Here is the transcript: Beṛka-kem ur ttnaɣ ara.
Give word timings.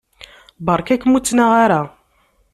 Beṛka-kem 0.65 1.15
ur 1.17 1.21
ttnaɣ 1.23 1.51
ara. 1.63 1.81